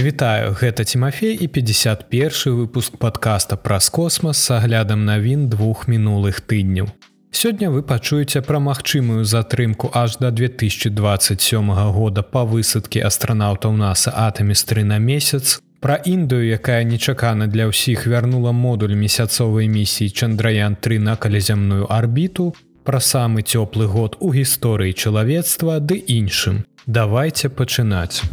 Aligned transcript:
Вітаю 0.00 0.56
гэта 0.60 0.84
Тимофей 0.84 1.34
і 1.40 1.48
51 1.48 2.30
выпуск 2.46 2.96
подкаста 2.96 3.56
праз 3.56 3.88
космас 3.88 4.38
с 4.38 4.50
аглядам 4.50 5.04
навін 5.04 5.48
двух 5.48 5.88
мінулых 5.88 6.40
тыдняў. 6.40 6.88
Сёння 7.30 7.68
вы 7.68 7.82
пачуеце 7.82 8.40
пра 8.40 8.58
магчымую 8.58 9.24
затрымку 9.24 9.90
аж 9.92 10.16
да 10.16 10.30
2027 10.30 11.92
года 11.92 12.22
па 12.22 12.44
высадке 12.44 13.04
астранаўтаў 13.04 13.76
наса 13.76 14.10
атамістры 14.10 14.84
на 14.84 14.98
месяц. 14.98 15.60
Пра 15.80 16.00
Індыю, 16.06 16.48
якая 16.48 16.82
нечакана 16.84 17.46
для 17.46 17.68
ўсіх 17.68 18.06
вярнула 18.06 18.52
модуль 18.52 18.96
месяцовай 18.96 19.68
місіі 19.68 20.08
Чандраян-3 20.08 20.98
на 20.98 21.16
калязямную 21.16 21.84
арбіту, 21.92 22.54
пра 22.84 23.00
самы 23.04 23.44
цёплы 23.44 23.84
год 23.84 24.16
у 24.20 24.32
гісторыі 24.32 24.96
чалавецтва 24.96 25.76
ды 25.80 26.00
іншым. 26.00 26.64
Давайте 26.86 27.52
пачынаць. 27.52 28.24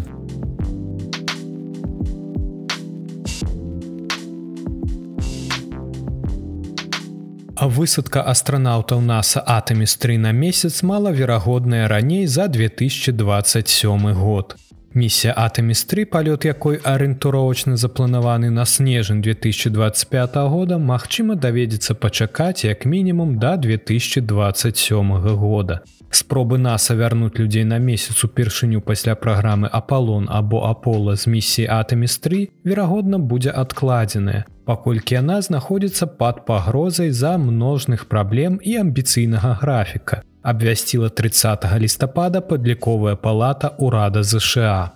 А 7.57 7.65
высадка 7.65 8.21
астранаўтаў 8.21 8.99
наса 9.01 9.41
атамістры 9.41 10.19
на 10.21 10.31
месяц 10.31 10.83
малаверагодная 10.83 11.87
раней 11.87 12.27
за 12.27 12.47
2027 12.47 14.13
год. 14.13 14.55
Місія 14.93 15.33
атамістры 15.33 16.05
палёт 16.05 16.45
якой 16.45 16.77
арыентуровачна 16.77 17.75
запланаваны 17.75 18.51
на 18.51 18.65
снежань 18.65 19.21
2025 19.21 20.35
года 20.53 20.77
магчыма 20.77 21.33
даведзецца 21.33 21.95
пачакаць 21.95 22.63
як 22.63 22.85
мінімум 22.85 23.39
да 23.39 23.57
2027 23.57 25.17
года. 25.33 25.81
Спробы 26.09 26.57
наса 26.57 26.95
вярнуць 26.95 27.37
людзей 27.37 27.63
на 27.63 27.77
месяц 27.79 28.23
упершыню 28.23 28.81
пасля 28.81 29.15
праграмы 29.15 29.67
Апалон 29.71 30.27
або 30.31 30.63
Апола 30.63 31.15
з 31.15 31.27
місіі 31.27 31.67
атамістры, 31.67 32.49
верагодна 32.63 33.19
будзе 33.19 33.51
адкладзеная, 33.51 34.45
паколькі 34.65 35.19
яна 35.19 35.41
знаходзіцца 35.41 36.07
пад 36.07 36.45
пагрозай 36.45 37.11
за 37.11 37.37
множных 37.37 38.07
праблем 38.07 38.59
і 38.63 38.79
амбіцыйнага 38.83 39.59
графіка. 39.61 40.23
Абвясціла 40.47 41.09
30 41.09 41.65
лістапада 41.75 42.39
падліковая 42.41 43.15
палата 43.15 43.75
ўрада 43.75 44.23
ЗША 44.23 44.95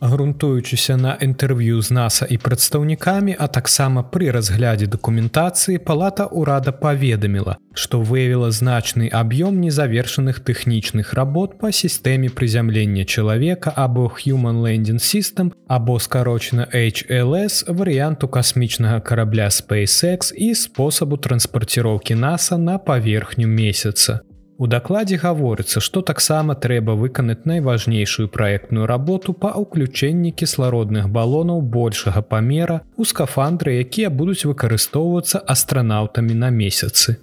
грунтуючыся 0.00 0.96
на 0.96 1.18
інтэрв'ю 1.20 1.82
з 1.82 1.90
наса 1.90 2.26
і 2.30 2.38
прадстаўнікамі 2.38 3.36
а 3.38 3.46
таксама 3.46 4.02
пры 4.02 4.32
разглядзе 4.32 4.86
дакументацыі 4.86 5.78
палата 5.78 6.24
ўрада 6.32 6.72
паведаміла 6.72 7.56
што 7.74 8.00
выявіла 8.00 8.50
значны 8.50 9.12
аб'ём 9.12 9.60
незавершаных 9.60 10.40
тэхнічных 10.40 11.12
работ 11.14 11.58
па 11.60 11.72
сістэме 11.72 12.32
прызямлення 12.32 13.04
чалавека 13.04 13.72
або 13.76 14.08
human 14.08 14.64
landing 14.64 15.02
system 15.02 15.52
або 15.68 16.00
скарочана 16.00 16.66
HLS 16.72 17.68
варыянту 17.68 18.28
касмічнага 18.28 19.00
карабля 19.00 19.52
SpaceX 19.52 20.32
і 20.34 20.54
спосабу 20.54 21.16
транспарціроўкі 21.16 22.14
наса 22.14 22.58
на 22.58 22.78
паверхню 22.78 23.46
месяца 23.46 24.20
У 24.60 24.66
дакладзе 24.68 25.16
гаворыцца, 25.16 25.80
што 25.80 26.02
таксама 26.08 26.54
трэба 26.64 26.92
выканаць 26.92 27.48
найважнейшую 27.48 28.26
праектную 28.28 28.84
работу 28.90 29.32
па 29.32 29.54
ўключэнні 29.56 30.32
кіслародных 30.42 31.08
балонаў 31.08 31.62
большага 31.76 32.20
памера 32.20 32.82
у 33.00 33.08
скафандры, 33.08 33.80
якія 33.80 34.10
будуць 34.12 34.44
выкарыстоўвацца 34.44 35.40
астранаўтамі 35.56 36.36
на 36.44 36.52
месяцы. 36.52 37.16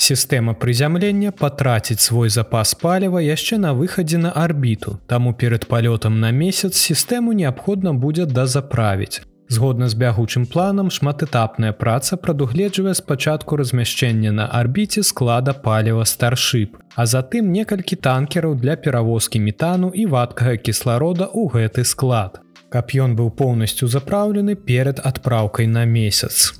Сістэма 0.00 0.56
прызямлення 0.56 1.36
патраціць 1.36 2.00
свой 2.00 2.32
запас 2.32 2.72
паліва 2.72 3.20
яшчэ 3.20 3.60
на 3.60 3.76
выхадзе 3.76 4.16
на 4.24 4.32
арбіту, 4.32 4.96
таму 5.12 5.34
перад 5.34 5.68
палётам 5.68 6.20
на 6.24 6.32
месяц 6.32 6.72
сістэму 6.72 7.36
неабходна 7.36 7.92
будзе 7.92 8.24
дазаправіць. 8.24 9.27
Згодна 9.48 9.88
з 9.88 9.96
бягучым 9.96 10.44
планам 10.44 10.90
шматэтапная 10.92 11.72
праца 11.72 12.16
прадугледжвае 12.20 12.92
спачатку 12.94 13.56
размяшчэння 13.56 14.32
на 14.32 14.44
арбіце 14.44 15.02
склада 15.02 15.54
паліва 15.56 16.04
старшып, 16.04 16.76
а 16.94 17.06
затым 17.08 17.48
некалькі 17.48 17.96
танкераў 17.96 18.58
для 18.60 18.76
перавозкі 18.76 19.40
метану 19.40 19.88
і 19.94 20.04
вадкага 20.12 20.60
кісларода 20.60 21.32
ў 21.32 21.48
гэты 21.54 21.84
склад. 21.88 22.44
Каб 22.68 22.92
ён 22.92 23.16
быў 23.16 23.32
поўнасцю 23.32 23.88
запраўлены 23.88 24.54
перад 24.54 25.00
адпраўкай 25.00 25.66
на 25.66 25.88
месяц. 25.88 26.52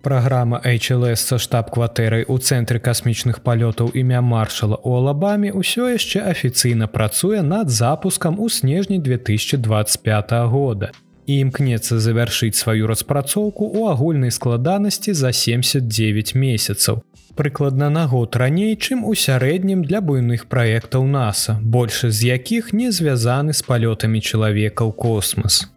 Праграма 0.00 0.58
HLS 0.64 1.28
са 1.28 1.36
штаб-кватэрай 1.38 2.24
у 2.24 2.40
цэнтры 2.40 2.80
касмічных 2.80 3.44
палётаў 3.44 3.92
імя 3.92 4.24
маршала 4.24 4.80
у 4.82 4.96
алабамі 4.96 5.52
ўсё 5.52 5.92
яшчэ 5.92 6.24
афіцыйна 6.32 6.88
працуе 6.88 7.44
над 7.44 7.68
запускам 7.68 8.40
у 8.40 8.48
снежні 8.48 8.98
2025 8.98 10.32
года 10.48 10.96
і 11.26 11.38
імкнецца 11.44 11.98
завяршыць 11.98 12.56
сваю 12.58 12.86
распрацоўку 12.90 13.68
ў 13.68 13.92
агульнай 13.94 14.30
складанасці 14.30 15.14
за 15.14 15.32
79 15.32 16.34
месяцаў. 16.34 17.02
Прыкладна 17.34 17.88
на 17.88 18.06
год 18.06 18.36
раней, 18.36 18.76
чым 18.76 19.04
у 19.04 19.14
сярэднім 19.14 19.84
для 19.84 20.00
буйных 20.00 20.48
праектаў 20.52 21.06
NASAа, 21.08 21.56
большы 21.62 22.10
з 22.10 22.36
якіх 22.36 22.72
не 22.72 22.90
звязаны 22.92 23.56
з 23.56 23.62
палётамі 23.64 24.20
чалавека 24.20 24.84
ў 24.84 24.92
космас. 24.92 25.68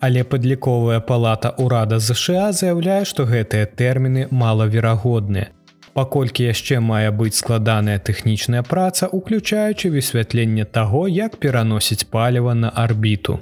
Але 0.00 0.24
падліковая 0.24 1.00
палата 1.00 1.52
ўрада 1.60 1.98
ЗША 2.00 2.52
заяўляе, 2.52 3.04
што 3.04 3.28
гэтыя 3.28 3.68
тэрміны 3.68 4.28
малаверагодныя. 4.30 5.52
Паколькі 5.94 6.48
яшчэ 6.48 6.80
мае 6.80 7.10
быць 7.14 7.38
складаная 7.38 7.98
тэхнічная 7.98 8.64
праца, 8.66 9.06
уключаючы 9.06 9.92
высвятленне 9.94 10.64
таго, 10.64 11.04
як 11.08 11.36
пераносіць 11.36 12.08
паліва 12.10 12.54
на 12.54 12.72
арбіту. 12.74 13.38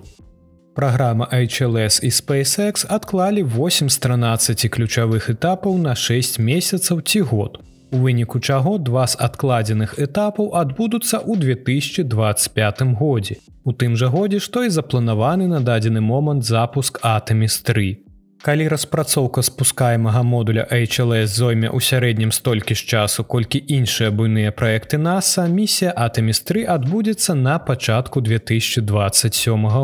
Праграма 0.74 1.28
HLS 1.32 2.04
і 2.04 2.08
SpaceX 2.08 2.86
адклалі 2.88 3.42
8 3.44 3.90
з 3.90 3.98
13 3.98 4.64
ключавых 4.72 5.28
этапаў 5.30 5.76
на 5.78 5.94
6 5.94 6.38
месяцаў 6.38 7.00
ці 7.00 7.20
год. 7.20 7.60
У 7.92 7.98
выніку 8.00 8.40
чаго 8.40 8.78
два 8.78 9.06
з 9.06 9.20
адкладзеных 9.20 10.00
этапаў 10.00 10.56
адбудуцца 10.56 11.20
ў 11.20 11.36
2025 11.36 12.82
годзе. 12.96 13.36
У 13.64 13.76
тым 13.76 14.00
жа 14.00 14.08
годзе, 14.08 14.40
што 14.40 14.64
і 14.64 14.72
запланаваны 14.72 15.44
на 15.44 15.60
дадзены 15.60 16.00
момант 16.00 16.44
запуск 16.44 17.04
Атэміс3. 17.04 18.11
Калі 18.42 18.64
распрацоўка 18.68 19.42
спускаемага 19.46 20.22
модуля 20.26 20.66
HLS 20.66 21.30
зойме 21.30 21.68
ў 21.70 21.78
сярэднім 21.78 22.34
столькі 22.34 22.74
ж 22.74 22.82
часу, 22.90 23.22
колькі 23.22 23.62
іншыя 23.62 24.10
буйныя 24.10 24.50
праекты 24.50 24.98
NASAа, 24.98 25.46
місія 25.46 25.94
Атэміс3 25.94 26.66
адбудзецца 26.66 27.38
на 27.38 27.62
пачатку 27.62 28.18
2027 28.18 28.82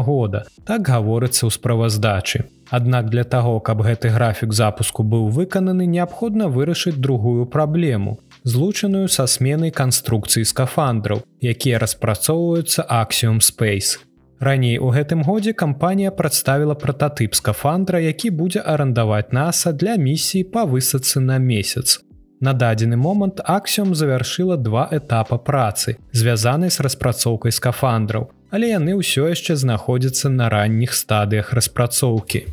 года. 0.03 0.43
Так 0.67 0.83
гаворыцца 0.91 1.47
ў 1.47 1.55
справаздачы. 1.55 2.51
Аднак 2.75 3.15
для 3.15 3.23
таго, 3.23 3.63
каб 3.63 3.87
гэты 3.87 4.11
графік 4.11 4.51
запуску 4.51 5.07
быў 5.07 5.31
выкананы, 5.31 5.87
неабходна 5.87 6.51
вырашыць 6.51 6.99
другую 6.99 7.47
праблему, 7.47 8.19
злучаную 8.43 9.07
са 9.07 9.31
сменай 9.31 9.71
канструкцыі 9.71 10.43
скафандраў, 10.43 11.23
якія 11.39 11.79
распрацоўваюцца 11.79 12.91
Axiom 12.91 13.39
Space. 13.39 14.08
Раней 14.41 14.79
у 14.79 14.91
гэтым 14.95 15.25
годзе 15.27 15.53
кампанія 15.53 16.11
прадставіла 16.11 16.75
прататып 16.75 17.35
скафандра, 17.35 17.99
які 17.99 18.31
будзе 18.31 18.61
арандаваць 18.63 19.35
NASAа 19.35 19.73
для 19.75 19.97
місіі 19.99 20.45
па 20.55 20.63
высадцы 20.63 21.19
на 21.19 21.39
месяц. 21.39 21.99
На 22.41 22.53
дадзены 22.55 22.97
момант 22.97 23.41
Аксіум 23.43 23.95
завяршыла 23.99 24.57
два 24.57 24.87
этапа 24.93 25.39
працы, 25.43 25.99
звязанай 26.13 26.71
з 26.71 26.81
распрацоўкай 26.81 27.51
скафандраў, 27.51 28.31
але 28.55 28.71
яны 28.71 28.95
ўсё 28.95 29.27
яшчэ 29.27 29.59
знаходзяцца 29.59 30.31
на 30.31 30.47
ранніх 30.47 30.95
стадыях 30.95 31.51
распрацоўкі. 31.53 32.47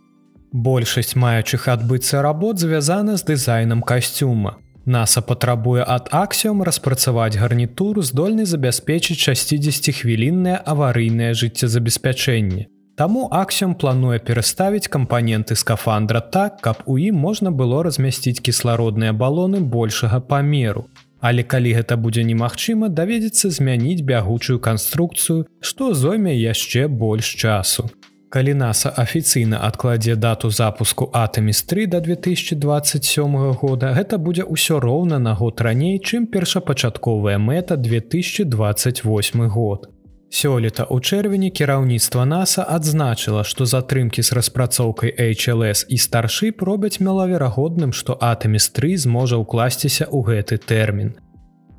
Большасць 0.52 1.14
маючых 1.14 1.70
адбыцца 1.70 2.26
работ 2.26 2.58
звязана 2.58 3.18
з 3.18 3.30
дызайнам 3.30 3.86
касцюма. 3.86 4.58
NASAа 4.86 5.26
патрабуе 5.26 5.82
ад 5.82 6.10
аксіум 6.14 6.62
распрацаваць 6.62 7.34
гарнітуру 7.42 8.04
здольны 8.06 8.46
забяспечыць 8.46 9.18
60хвіліннае 9.18 10.62
аварыйнае 10.62 11.34
жыццезабеспячэнне. 11.34 12.68
Таму 12.96 13.26
аксіум 13.32 13.74
плануе 13.76 14.20
пераставіць 14.20 14.88
кампаненты 14.88 15.58
скафандра 15.58 16.22
так, 16.22 16.62
каб 16.62 16.86
у 16.86 17.00
ім 17.02 17.18
можна 17.18 17.52
было 17.52 17.82
размясціць 17.84 18.40
кіслародныя 18.40 19.12
балоны 19.12 19.60
большага 19.60 20.22
памеру. 20.22 20.86
Але 21.20 21.42
калі 21.44 21.74
гэта 21.82 21.98
будзе 21.98 22.24
немагчыма, 22.24 22.88
даведзецца 22.88 23.50
змяніць 23.50 24.06
бягучую 24.06 24.60
канструкцыю, 24.60 25.48
што 25.60 25.94
зойме 25.94 26.38
яшчэ 26.38 26.88
больш 26.88 27.34
часу. 27.34 27.90
Калі 28.36 28.52
NASAа 28.52 29.00
афіцыйна 29.00 29.62
адкладзе 29.64 30.20
дату 30.20 30.50
запуску 30.52 31.06
Атэміс3 31.08 31.88
да 31.88 32.02
2027 32.04 33.54
года, 33.56 33.96
гэта 33.96 34.20
будзе 34.20 34.44
ўсё 34.44 34.84
роўна 34.84 35.24
на 35.24 35.40
год 35.40 35.64
раней, 35.64 36.04
чым 36.04 36.28
першапачатковая 36.28 37.40
мэта 37.40 37.80
2028 37.80 39.48
год. 39.48 39.88
Сёлета 40.28 40.84
ў 40.84 41.00
чэрвені 41.00 41.48
кіраўніцтва 41.48 42.28
NASAа 42.28 42.76
адзначыла, 42.76 43.48
што 43.48 43.64
затрымкі 43.64 44.20
з 44.20 44.36
распрацоўкай 44.36 45.16
HLS 45.16 45.88
і 45.88 45.96
старшып 45.96 46.60
робяць 46.60 47.00
мелаверагодным, 47.00 47.96
што 47.96 48.20
Атэміс3 48.20 49.00
зможа 49.08 49.40
ўкласціся 49.40 50.12
ў 50.12 50.20
гэты 50.28 50.60
тэрмін. 50.60 51.16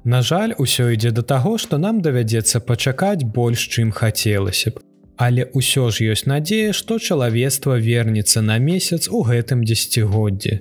На 0.09 0.25
жаль, 0.25 0.57
усё 0.57 0.89
ідзе 0.89 1.13
да 1.13 1.21
таго, 1.21 1.61
што 1.61 1.77
нам 1.77 2.01
давядзецца 2.01 2.65
пачакаць 2.65 3.29
больш, 3.29 3.69
чым 3.69 3.93
хацелася 3.93 4.73
б. 4.73 4.86
Але 5.17 5.49
ўсё 5.57 5.89
ж 5.89 6.13
ёсць 6.13 6.29
надзея, 6.29 6.73
што 6.77 7.01
чалавецтва 7.01 7.81
вернецца 7.81 8.45
на 8.45 8.61
месяц 8.61 9.09
у 9.09 9.25
гэтым 9.25 9.65
дзесяцігоддзі. 9.65 10.61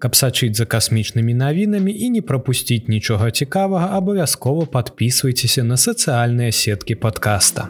Каб 0.00 0.16
сачыць 0.16 0.56
за 0.56 0.64
касмічнымі 0.64 1.36
навінамі 1.36 1.92
і 1.92 2.08
не 2.16 2.22
прапусціць 2.24 2.88
нічога 2.88 3.28
цікавага, 3.30 3.92
абавязкова 4.00 4.64
падпісвайцеся 4.64 5.64
на 5.68 5.76
сацыяльныя 5.76 6.48
сеткі 6.48 6.96
падкаста. 6.96 7.68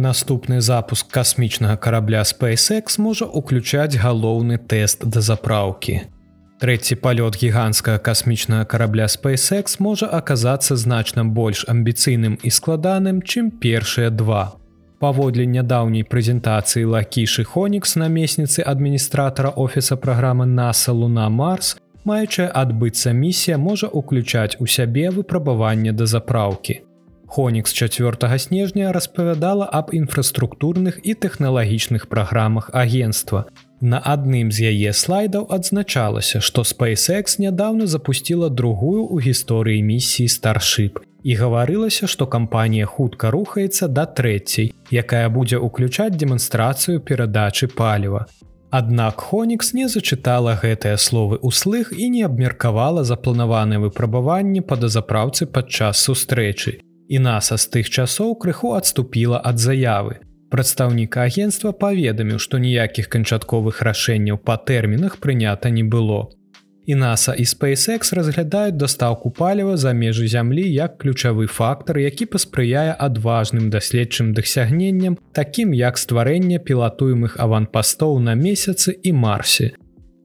Наступны 0.00 0.62
запуск 0.64 1.12
касмічнага 1.12 1.76
карабля 1.76 2.24
SpaceX 2.24 2.96
можа 2.96 3.28
ўключаць 3.28 4.00
галоўны 4.00 4.56
тэст 4.56 5.04
да 5.04 5.20
запраўкі. 5.20 6.08
Трэці 6.60 6.94
палёт 7.00 7.40
гіганцкага 7.40 7.98
касмічнага 8.04 8.64
карабля 8.68 9.06
SpaceX 9.08 9.80
можа 9.80 10.06
аказацца 10.12 10.76
значна 10.76 11.24
больш 11.24 11.64
амбіцыйным 11.64 12.36
і 12.36 12.50
складаным, 12.52 13.22
чым 13.24 13.48
першыя 13.48 14.10
два. 14.12 14.60
Паводле 15.00 15.46
нядаўняй 15.48 16.04
прэзентацыі 16.04 16.84
лакішы 16.84 17.44
Хонікс 17.48 17.96
намесніцы 17.96 18.60
адміністратара 18.60 19.48
офіса 19.56 19.96
праграмы 19.96 20.44
NASA 20.44 20.92
Луна 20.92 21.30
Марс, 21.32 21.80
маючая 22.04 22.52
адбыцца 22.52 23.16
місія 23.16 23.56
можа 23.56 23.88
ўключаць 23.88 24.60
у 24.60 24.68
сябе 24.68 25.08
выпрабаванне 25.08 25.96
да 25.96 26.04
запраўкі. 26.04 26.84
Хонікс 27.24 27.72
4 27.72 28.38
снежня 28.38 28.92
распавядала 28.92 29.64
аб 29.64 29.96
інфраструктурных 29.96 31.00
і 31.08 31.16
тэхналагічных 31.16 32.08
праграмах 32.12 32.68
агенства, 32.74 33.48
На 33.80 33.96
адным 34.04 34.50
з 34.52 34.68
яе 34.68 34.92
слайдаў 34.92 35.46
адзначалася, 35.48 36.40
што 36.44 36.62
SpaceX 36.68 37.40
нядаўна 37.40 37.86
запусціла 37.88 38.50
другую 38.52 39.08
ў 39.08 39.24
гісторыі 39.24 39.80
місіі 39.80 40.28
старship 40.28 41.00
і 41.24 41.34
гаварылася, 41.36 42.06
што 42.06 42.26
кампанія 42.26 42.86
хутка 42.86 43.30
рухаецца 43.32 43.88
да 43.88 44.04
трэцяй, 44.04 44.72
якая 44.92 45.28
будзе 45.32 45.56
ўключаць 45.56 46.16
дэманстрацыю 46.16 47.00
перадачы 47.00 47.72
паліва. 47.72 48.28
Аднак 48.70 49.20
Хонікс 49.20 49.72
не 49.74 49.88
зачытала 49.88 50.54
гэтыя 50.60 51.00
словы 51.00 51.40
ўслых 51.42 51.90
і 51.96 52.06
не 52.12 52.22
абмеркавала 52.22 53.02
запланаваныя 53.02 53.80
выпрабаванні 53.82 54.60
па 54.60 54.76
дазапраўцы 54.76 55.48
падчас 55.50 56.04
сустрэчы. 56.06 56.78
І 57.10 57.18
наса 57.18 57.56
з 57.56 57.66
тых 57.66 57.90
часоў 57.90 58.36
крыху 58.38 58.76
адступіла 58.78 59.40
ад 59.42 59.58
заявы. 59.58 60.20
Прадстаўнік 60.50 61.16
агенства 61.16 61.70
паведаміў, 61.70 62.42
што 62.42 62.58
ніякіх 62.58 63.06
канчатковых 63.08 63.82
рашэнняў 63.86 64.42
па 64.42 64.58
тэрмінах 64.58 65.16
прынята 65.22 65.70
не 65.70 65.84
было. 65.86 66.26
І 66.90 66.96
NASA 66.98 67.36
і 67.38 67.44
SpaceX 67.46 68.10
разглядаюць 68.18 68.74
дастаўку 68.74 69.30
паліва 69.30 69.76
за 69.76 69.92
межы 69.94 70.26
зямлі 70.26 70.64
як 70.66 70.98
ключавы 70.98 71.46
фактар, 71.46 71.98
які 72.02 72.26
паспрыяе 72.26 72.96
адважным 72.98 73.70
даследчым 73.70 74.34
дасягненням, 74.34 75.18
такім 75.32 75.70
як 75.72 75.98
стварэнне 75.98 76.58
пілатуемых 76.58 77.38
аванпастоў 77.38 78.18
на 78.18 78.34
месяцы 78.34 78.98
і 79.02 79.12
марсе. 79.12 79.70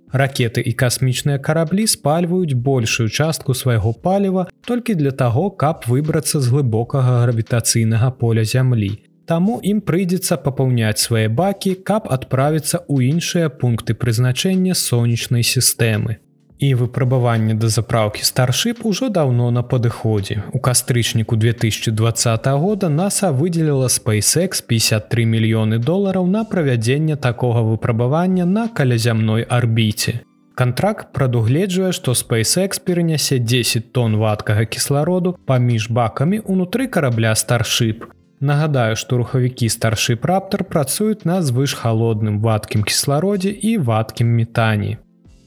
Ракеты 0.09 0.61
і 0.65 0.73
касмічныя 0.73 1.37
караблі 1.37 1.85
спальваюць 1.85 2.57
большую 2.57 3.09
частку 3.09 3.53
свайго 3.53 3.93
паліва 3.93 4.47
толькі 4.65 4.95
для 4.95 5.11
таго, 5.11 5.51
каб 5.51 5.85
выбрацца 5.85 6.39
з 6.39 6.49
глыбокага 6.49 7.21
гравітацыйнага 7.27 8.09
поля 8.11 8.45
зямлі. 8.45 8.95
Таму 9.25 9.57
ім 9.65 9.79
прыйдзецца 9.81 10.37
папаўняць 10.37 11.01
свае 11.01 11.25
бакі, 11.33 11.73
каб 11.89 12.05
адправіцца 12.13 12.85
ў 12.85 13.09
іншыя 13.09 13.49
пункты 13.49 13.97
прызначэння 13.97 14.77
сонечнай 14.77 15.41
сістэмы. 15.41 16.21
І 16.61 16.67
выпрабаванне 16.79 17.55
да 17.57 17.67
запраўкі 17.67 18.21
старship 18.21 18.85
ужо 18.85 19.09
даўно 19.09 19.49
на 19.51 19.63
падыходзе. 19.63 20.43
У 20.53 20.59
кастрычніку 20.59 21.35
2020 21.35 22.45
года 22.61 22.87
NASA 22.87 23.33
выдзеліла 23.33 23.89
SpaceX 23.89 24.61
53 24.61 25.25
мільёны 25.25 25.79
долараў 25.79 26.27
на 26.27 26.45
правядзенне 26.45 27.17
такога 27.17 27.65
выпрабавання 27.65 28.45
на 28.45 28.67
калязямной 28.67 29.41
арбіце. 29.41 30.21
Кантракт 30.55 31.11
прадугледжвае, 31.11 31.91
што 31.91 32.13
SpaceX 32.13 32.79
перанясе 32.79 33.39
10 33.39 33.91
тонн 33.91 34.15
вадкага 34.15 34.65
кіслароду 34.65 35.35
паміж 35.45 35.89
бакамі 35.89 36.39
ўнутры 36.45 36.87
карабля 36.87 37.35
старship, 37.35 38.05
Нагадаю, 38.39 38.95
што 38.99 39.17
рухавікі 39.17 39.69
старшы 39.71 40.15
праптар 40.19 40.63
працуюць 40.67 41.23
на 41.23 41.39
звышхалодным 41.41 42.41
вадкім 42.43 42.83
кіслародзе 42.83 43.49
і 43.49 43.77
вадкім 43.77 44.27
метані. 44.27 44.97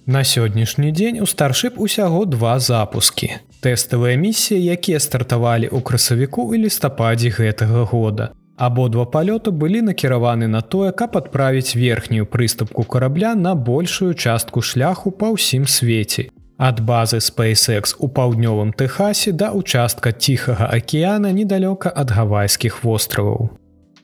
На 0.07 0.25
сённяшні 0.25 0.93
дзень 0.93 1.21
у 1.21 1.27
старшып 1.29 1.77
усяго 1.77 2.25
два 2.25 2.59
запускі. 2.59 3.29
Тэставыя 3.61 4.17
місіі, 4.17 4.65
якія 4.73 5.01
стартавалі 5.01 5.69
ў 5.69 5.85
красавіку 5.85 6.55
і 6.55 6.65
лістападзе 6.65 7.29
гэтага 7.29 7.85
года. 7.85 8.33
Абодва 8.57 9.05
палёты 9.05 9.53
былі 9.53 9.85
накіраваны 9.85 10.49
на 10.49 10.65
тое, 10.65 10.91
каб 10.91 11.21
адправіць 11.21 11.77
верхнюю 11.77 12.25
прыступку 12.25 12.89
карабля 12.89 13.35
на 13.35 13.55
большую 13.55 14.15
частку 14.15 14.65
шляху 14.65 15.13
па 15.13 15.31
ўсім 15.37 15.69
свеце 15.69 16.33
ад 16.59 16.81
базы 16.83 17.23
SpaceX 17.23 17.95
у 17.99 18.09
паўднёвым 18.09 18.75
Тэхасе 18.75 19.33
да 19.33 19.53
участка 19.53 20.13
ціхага 20.13 20.67
акеана 20.67 21.33
недалёка 21.33 21.89
ад 21.95 22.11
гавайскіх 22.11 22.83
востраваў. 22.85 23.51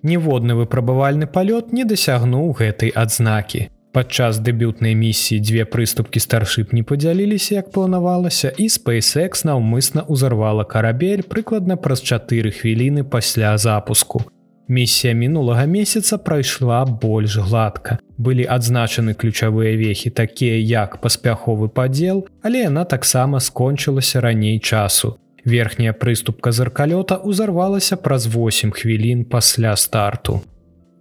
Ніводны 0.02 0.54
выпрабавальны 0.54 1.26
палёт 1.26 1.72
не 1.72 1.84
дасягнуў 1.84 2.54
гэтай 2.54 2.94
адзнакі. 2.94 3.68
Падчас 3.94 4.38
дэбютнай 4.38 4.94
місіі 4.98 5.38
дзве 5.38 5.64
прыступкі 5.64 6.18
старship 6.18 6.74
не 6.74 6.82
падзяліліся, 6.82 7.54
як 7.54 7.70
планавалася, 7.70 8.50
і 8.50 8.66
SpaceX 8.66 9.46
наўмысна 9.46 10.02
ўзарвала 10.10 10.64
карабель 10.64 11.22
прыкладна 11.22 11.76
праз 11.76 12.02
чатыры 12.02 12.50
хвіліны 12.50 13.04
пасля 13.04 13.54
запуску. 13.58 14.26
Місія 14.68 15.12
мінулага 15.12 15.66
месяца 15.66 16.16
прайшла 16.18 16.84
больш 16.84 17.36
гладка. 17.36 17.98
Былі 18.16 18.46
адзначаны 18.48 19.12
ключавыя 19.12 19.76
вехі 19.76 20.10
такія 20.10 20.56
як 20.56 21.00
паспяховы 21.04 21.68
падзел, 21.68 22.24
але 22.40 22.64
яна 22.64 22.84
таксама 22.84 23.40
скончылася 23.40 24.20
раней 24.24 24.58
часу. 24.58 25.18
Верхняя 25.44 25.92
прыступка 25.92 26.48
зыркалёта 26.48 27.20
ўзарвалася 27.20 28.00
праз 28.00 28.24
8 28.24 28.72
хвілін 28.72 29.24
пасля 29.28 29.76
старту. 29.76 30.40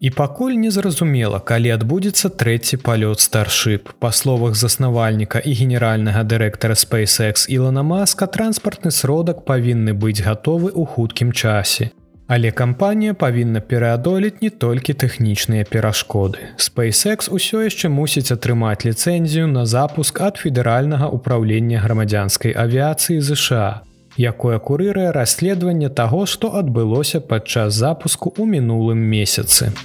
І 0.03 0.09
пакуль 0.11 0.59
незразумела, 0.59 1.39
калі 1.39 1.71
адбудзецца 1.79 2.35
трэці 2.35 2.83
палёт 2.83 3.23
старship. 3.23 3.95
Па 3.99 4.11
словах 4.11 4.59
заснавальніка 4.59 5.39
і 5.39 5.55
генеральнага 5.55 6.27
дырэктара 6.27 6.75
SpaceX 6.75 7.47
Ілана 7.47 7.87
Маска 7.87 8.27
транспартны 8.27 8.91
сродак 8.91 9.47
павінны 9.47 9.95
быць 9.95 10.19
гатовы 10.19 10.75
ў 10.75 10.83
хуткім 10.83 11.31
часе. 11.31 11.95
Але 12.27 12.51
кампанія 12.51 13.13
павінна 13.13 13.59
пераадолець 13.59 14.39
не 14.41 14.49
толькі 14.49 14.93
тэхнічныя 14.93 15.67
перашкоды. 15.67 16.55
SpaceX 16.55 17.27
усё 17.27 17.67
яшчэ 17.67 17.91
мусіць 17.91 18.31
атрымаць 18.31 18.87
ліцэнзію 18.87 19.47
на 19.51 19.65
запуск 19.65 20.21
ад 20.23 20.39
федэральнага 20.39 21.11
ўправлення 21.11 21.83
грамадзянскай 21.83 22.55
авіяцыі 22.55 23.19
ЗША, 23.19 23.83
якое 24.17 24.59
курырае 24.59 25.11
расследаванне 25.11 25.89
таго, 25.89 26.25
што 26.25 26.55
адбылося 26.55 27.19
падчас 27.19 27.75
запуску 27.75 28.31
ў 28.31 28.47
мінулым 28.47 29.03
месяцы. 29.03 29.75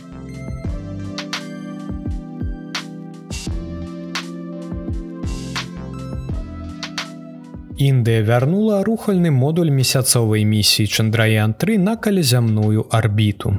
Індыя 7.78 8.22
вярнула 8.26 8.82
рухальны 8.82 9.30
модуль 9.30 9.70
месяцовай 9.70 10.44
місіі 10.44 10.86
Чандраян-3 10.86 11.78
на 11.78 11.94
калязямную 11.96 12.86
арбіту. 12.90 13.52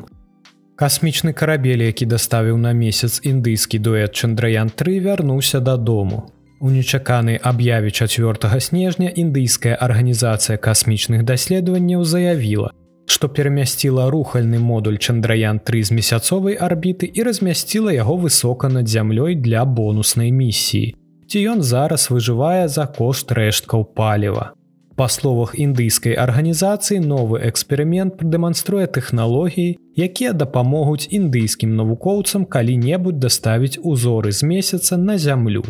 Касмічны 0.75 1.31
карабель, 1.31 1.83
які 1.87 2.05
даставіў 2.05 2.57
на 2.57 2.73
месяц 2.75 3.21
індыйскі 3.23 3.79
дуэт 3.79 4.11
Чандраян-3 4.11 4.99
вярнуўся 4.99 5.63
дадому. 5.63 6.31
У 6.59 6.69
нечаканай 6.69 7.39
аб'яве 7.39 7.91
4 7.91 8.59
снежня 8.59 9.07
індыйская 9.07 9.79
арганізацыя 9.79 10.57
касмічных 10.57 11.23
даследаванняў 11.23 12.03
заявіла, 12.03 12.75
што 13.07 13.29
перамясціла 13.29 14.11
рухальны 14.11 14.59
модуль 14.59 14.99
Чандраян-3 14.99 15.83
з 15.83 15.91
месяцовай 15.91 16.59
арбіты 16.59 17.07
і 17.07 17.23
размясціла 17.23 17.95
яго 17.95 18.17
высока 18.17 18.67
над 18.67 18.91
зямлёй 18.91 19.39
для 19.39 19.63
бонуснай 19.63 20.31
місіі 20.31 20.95
ці 21.29 21.41
ён 21.53 21.61
зараз 21.61 22.09
выжывае 22.09 22.67
за 22.67 22.89
кошт 22.89 23.31
рэшткаў 23.31 23.85
паліва. 23.93 24.53
Па 24.99 25.07
словах 25.07 25.53
індыйскай 25.55 26.17
арганізацыі 26.19 26.99
новы 26.99 27.39
эксперымент 27.49 28.17
прадэманструе 28.19 28.87
тэхналогіі, 28.97 29.77
якія 29.95 30.33
дапамогуць 30.33 31.07
індыйскім 31.07 31.77
навукоўцам 31.77 32.43
калі-небудзь 32.43 33.21
даставіць 33.23 33.79
узоры 33.79 34.33
з 34.35 34.43
месяца 34.43 34.97
на 34.97 35.15
зямлю. 35.17 35.63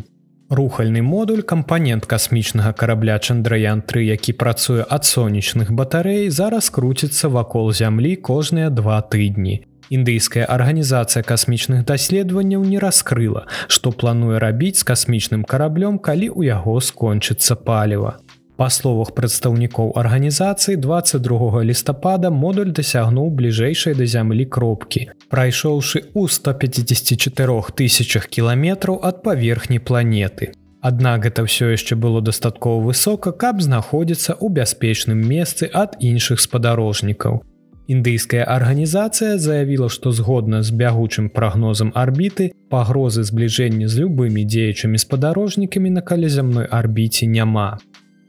Рухальны 0.49 1.03
модуль 1.05 1.45
кампанент 1.45 2.09
касмічнага 2.09 2.73
карабля 2.73 3.19
Чандраян-3, 3.21 4.01
які 4.17 4.33
працуе 4.33 4.81
ад 4.81 5.05
сонечных 5.05 5.69
батарэй, 5.69 6.29
зараз 6.33 6.73
круціцца 6.73 7.29
вакол 7.29 7.69
зямлі 7.71 8.15
кожныя 8.15 8.73
два 8.73 8.97
тыдні. 9.05 9.68
Індыйская 9.89 10.45
арганізацыя 10.45 11.25
касмічных 11.25 11.81
даследаванняў 11.85 12.61
не 12.61 12.77
раскрыла, 12.77 13.47
што 13.67 13.91
плануе 13.91 14.37
рабіць 14.37 14.77
з 14.81 14.85
касмічным 14.85 15.43
караблём, 15.43 15.97
калі 15.97 16.29
ў 16.29 16.53
яго 16.53 16.77
скончыцца 16.77 17.57
паліва. 17.57 18.21
Па 18.59 18.67
словах 18.69 19.15
прадстаўнікоў 19.17 19.93
арганізацыі 19.97 20.75
22 20.83 21.63
лістапада 21.63 22.29
модуль 22.29 22.75
дасягнуў 22.75 23.31
бліжэйшай 23.33 23.95
да 23.95 24.05
зямлі 24.05 24.45
кропкі, 24.45 25.07
прайшоўшы 25.33 26.05
ў 26.13 26.27
154 26.27 27.73
тысячах 27.73 28.27
кіламетраў 28.27 28.99
ад 29.01 29.23
паверхні 29.23 29.79
планеты. 29.79 30.51
Аднак 30.85 31.25
гэта 31.25 31.43
ўсё 31.43 31.73
яшчэ 31.73 31.95
было 31.95 32.21
дастаткова 32.21 32.83
высока, 32.83 33.31
каб 33.31 33.63
знаходзіцца 33.63 34.37
ў 34.37 34.47
бяспечным 34.53 35.17
месцы 35.17 35.67
ад 35.73 35.97
іншых 35.99 36.39
спадарожнікаў. 36.39 37.41
Індыйская 37.89 38.45
арганізацыя 38.45 39.37
заявіла, 39.41 39.89
што 39.89 40.11
згодна 40.13 40.61
з 40.61 40.69
бягучым 40.69 41.29
прагнозам 41.33 41.89
арбіты 41.97 42.51
пагрозы 42.69 43.23
збліжэння 43.25 43.89
з 43.89 44.05
любымі 44.05 44.45
дзеячымі 44.45 45.01
спадарожнікамі 45.01 45.89
на 45.97 46.01
калязямной 46.05 46.69
арбіце 46.69 47.25
няма. 47.25 47.81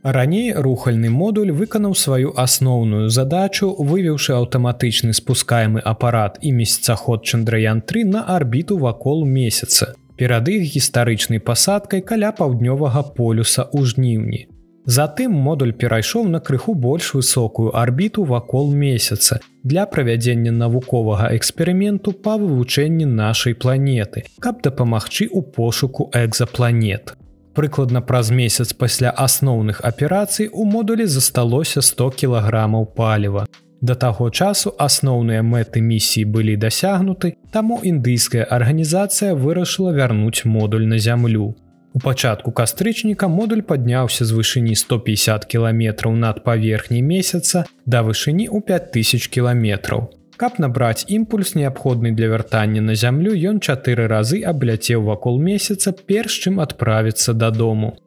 Раней 0.03 0.55
рухальны 0.57 1.11
модуль 1.13 1.53
выканаў 1.53 1.93
сваю 1.93 2.33
асноўную 2.41 3.11
задачу, 3.13 3.69
вывеўшы 3.77 4.33
аўтаматычны 4.33 5.13
спускаемы 5.13 5.85
апарат 5.85 6.39
і 6.41 6.53
месяцаход 6.57 7.29
Чандраян-3 7.29 8.05
на 8.09 8.25
арбіту 8.25 8.79
вакол 8.79 9.27
месяца 9.27 9.93
перад 10.17 10.49
іх 10.49 10.65
гістарычнай 10.73 11.41
пасадкай 11.41 12.01
каля 12.01 12.33
паўднёвага 12.33 13.05
полюса 13.13 13.69
ў 13.69 13.85
жніўні. 13.93 14.41
Затым 14.87 15.33
модуль 15.33 15.73
перайшоў 15.73 16.29
на 16.29 16.41
крыху 16.41 16.75
больш 16.75 17.13
высокую 17.15 17.77
арбіту 17.77 18.25
вакол 18.25 18.73
месяца 18.73 19.41
для 19.63 19.85
правядзення 19.87 20.53
навуковага 20.53 21.37
эксперыменту 21.37 22.13
па 22.13 22.37
вывучэнні 22.41 23.05
нашай 23.05 23.55
планеты, 23.55 24.25
каб 24.41 24.63
дапамагчы 24.63 25.29
ў 25.29 25.43
пошуку 25.43 26.11
экзапланет. 26.15 27.15
Прыкладна 27.55 28.01
праз 28.01 28.31
месяц 28.31 28.73
пасля 28.73 29.11
асноўных 29.11 29.81
аперацый 29.85 30.49
у 30.53 30.65
модулі 30.65 31.05
засталося 31.05 31.83
100 31.83 32.11
кілаграмаў 32.11 32.87
паліва. 32.97 33.47
Да 33.81 33.95
таго 33.95 34.31
часу 34.31 34.73
асноўныя 34.79 35.43
мэты 35.43 35.81
місіі 35.81 36.25
былі 36.25 36.57
дасягнуты, 36.57 37.37
таму 37.53 37.81
індыйская 37.83 38.45
арганізацыя 38.45 39.35
вырашыла 39.35 39.93
вярнуць 39.93 40.45
модуль 40.45 40.87
на 40.87 40.99
зямлю. 40.99 41.55
У 41.93 41.99
пачатку 41.99 42.53
кастрычніка 42.53 43.27
модуль 43.29 43.63
падняўся 43.67 44.25
з 44.25 44.37
вышыні 44.37 44.77
150 44.79 45.45
кіламетраў 45.51 46.15
над 46.15 46.45
паверхняй 46.47 47.03
месяца 47.03 47.65
да 47.85 48.03
вышыні 48.07 48.47
ў 48.47 48.63
5000 48.63 49.27
кіламетраў. 49.27 50.07
Каб 50.41 50.61
набраць 50.63 51.05
імпульс 51.09 51.53
неабходны 51.59 52.13
для 52.17 52.31
вяртання 52.33 52.81
на 52.81 52.95
зямлю, 52.95 53.35
ён 53.35 53.59
чатыры 53.59 54.07
разы 54.07 54.41
абляцеў 54.53 55.03
вакол 55.05 55.43
месяца 55.43 55.93
перш 55.93 56.39
чым 56.47 56.63
адправіцца 56.65 57.35
дадому. 57.35 57.99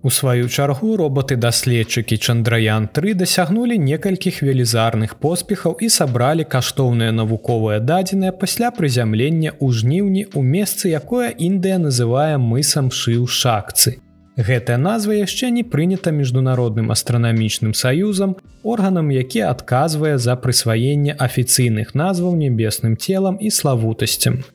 У 0.00 0.10
сваю 0.10 0.48
чаргу 0.48 0.96
роботы-даследчыкі 0.96 2.16
Чандраян-3 2.22 3.14
дасягнулі 3.18 3.78
некалькіх 3.82 4.42
велізарных 4.46 5.18
поспехаў 5.18 5.74
і 5.82 5.88
сабралі 5.90 6.44
каштоўныя 6.46 7.10
навуковыя 7.10 7.82
дадзеныя 7.82 8.30
пасля 8.30 8.70
прызямлення 8.70 9.58
ў 9.58 9.66
жніўні 9.74 10.22
ў 10.30 10.40
месцы, 10.46 10.94
якое 10.94 11.34
Індыя 11.34 11.82
называе 11.82 12.38
мысам 12.38 12.94
шыў 12.94 13.26
шакцы. 13.26 13.98
Гэтая 14.38 14.78
назва 14.78 15.18
яшчэ 15.18 15.50
не 15.50 15.64
прынята 15.66 16.14
міжнародным 16.14 16.94
астранамічным 16.94 17.74
саюзам, 17.74 18.36
органам, 18.62 19.10
які 19.10 19.42
адказвае 19.50 20.14
за 20.22 20.38
прысваенне 20.38 21.18
афіцыйных 21.18 21.98
назваў 21.98 22.38
небесным 22.38 22.94
целам 22.94 23.34
і 23.42 23.50
славутасцям. 23.50 24.46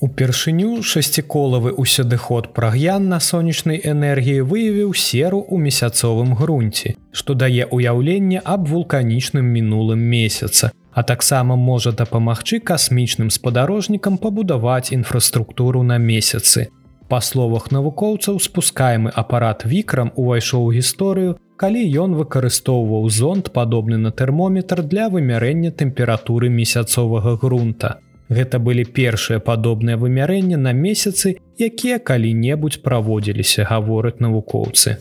Упершыню 0.00 0.80
шасціколавы 0.80 1.74
ўсюдыход 1.76 2.54
праг'ян 2.56 3.10
на 3.12 3.18
сонечнай 3.20 3.82
энергіі 3.84 4.46
выявіў 4.48 4.94
серу 4.96 5.40
ў 5.44 5.60
месяцовым 5.60 6.32
грунце, 6.40 6.96
што 7.12 7.36
дае 7.36 7.68
ўяўленне 7.68 8.40
аб 8.40 8.64
вулканічным 8.72 9.44
мінулым 9.44 10.00
месяца, 10.00 10.72
а 10.96 11.04
таксама 11.04 11.60
можа 11.60 11.92
дапамагчы 11.92 12.64
касмічным 12.64 13.28
спадарожнікам 13.28 14.16
пабудаваць 14.16 14.88
інфраструктуру 14.96 15.84
на 15.84 16.00
месяцы. 16.00 16.72
Па 17.12 17.20
словах 17.20 17.68
навукоўцаў 17.68 18.40
спускаемы 18.40 19.12
апарат 19.12 19.68
вікрам 19.68 20.16
увайшоў 20.16 20.64
у 20.64 20.74
гісторыю, 20.80 21.36
калі 21.60 21.84
ён 22.08 22.16
выкарыстоўваў 22.16 23.10
зонд 23.12 23.52
падобны 23.52 24.00
на 24.00 24.16
тэрмометр 24.16 24.80
для 24.80 25.12
вымярэння 25.12 25.76
тэмпературы 25.76 26.48
месяцовага 26.48 27.36
грунта. 27.36 27.98
Гэта 28.30 28.62
былі 28.62 28.84
першыя 28.86 29.42
падобныя 29.42 29.98
вымярэнні 29.98 30.56
на 30.56 30.72
месяцы, 30.72 31.36
якія 31.58 31.98
калі-небудзь 31.98 32.78
праводзіліся, 32.78 33.66
гавораць 33.66 34.22
навукоўцы. 34.22 34.98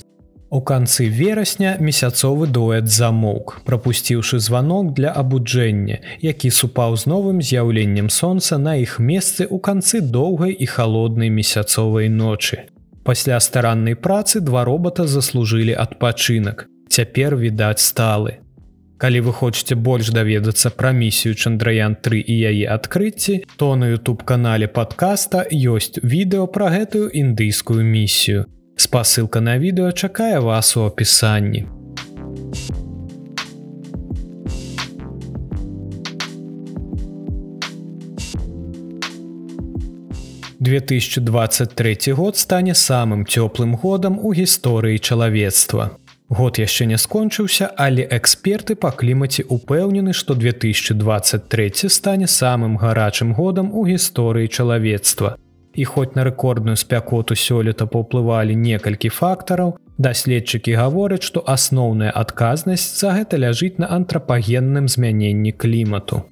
У 0.49 0.61
канцы 0.65 1.05
верасня 1.05 1.75
месяцовы 1.77 2.47
дуэт 2.49 2.89
замоўк, 2.89 3.61
прапусціўшы 3.69 4.39
званок 4.41 4.95
для 4.97 5.13
абуджэння, 5.13 5.99
які 6.25 6.49
супаў 6.49 6.97
з 6.97 7.05
новым 7.05 7.41
з'яўленнем 7.45 8.09
сонца 8.09 8.57
на 8.57 8.73
іх 8.81 8.97
месцы 8.97 9.45
ў 9.45 9.61
канцы 9.61 10.01
доўгай 10.01 10.57
і 10.57 10.65
халоднай 10.65 11.29
месяцовай 11.29 12.09
ночы. 12.09 12.65
Пасля 13.05 13.39
стараннай 13.39 13.93
працы 13.93 14.41
два 14.41 14.65
робота 14.65 15.05
заслужылі 15.05 15.77
адпачынак. 15.77 16.65
Цяпер 16.89 17.37
відаць 17.37 17.85
сталы. 17.85 18.41
Калі 18.99 19.19
вы 19.23 19.31
хочаце 19.31 19.75
больш 19.79 20.09
даведацца 20.11 20.69
пра 20.75 20.91
місію 20.91 21.35
Чандраян 21.35 21.95
3 21.95 22.19
і 22.19 22.35
яе 22.51 22.67
адкрыцці, 22.67 23.47
то 23.55 23.75
на 23.79 23.87
YouTube 23.87 24.25
канале 24.27 24.67
подкаста 24.67 25.47
ёсць 25.47 26.03
відэо 26.03 26.51
пра 26.51 26.67
гэтую 26.67 27.07
індыйскую 27.07 27.79
місію. 27.79 28.43
Спасылка 28.75 29.39
на 29.39 29.55
відэо 29.55 29.95
чакае 29.95 30.39
вас 30.43 30.75
у 30.75 30.83
апісанні. 30.83 31.63
Две 40.59 40.83
2023 40.83 42.11
год 42.11 42.35
стане 42.35 42.75
самым 42.75 43.23
цёплым 43.23 43.79
годам 43.79 44.19
у 44.19 44.35
гісторыі 44.35 44.99
чалавецтва. 44.99 45.95
Год 46.29 46.59
яшчэ 46.61 46.85
не 46.85 46.97
скончыўся, 47.01 47.71
але 47.75 48.05
эксперты 48.05 48.75
па 48.77 48.91
клімаце 48.93 49.43
упэўнены, 49.49 50.13
што 50.13 50.35
2023 50.37 51.89
стане 51.89 52.27
самым 52.29 52.77
гарачым 52.77 53.33
годам 53.33 53.73
у 53.73 53.85
гісторыі 53.87 54.47
чалавецтва. 54.47 55.37
І 55.73 55.85
хоць 55.85 56.13
на 56.13 56.23
рэкордную 56.23 56.77
спякоту 56.77 57.33
сёлета 57.33 57.89
паўплывалі 57.89 58.53
некалькі 58.53 59.09
фактараў, 59.09 59.77
даследчыкі 59.97 60.77
гавораць, 60.77 61.25
што 61.25 61.41
асноўная 61.41 62.13
адказнасць 62.13 63.01
за 63.01 63.17
гэта 63.17 63.41
ляжыць 63.41 63.81
на 63.81 63.89
антрапагенным 63.89 64.85
змяненні 64.87 65.51
клімату. 65.51 66.29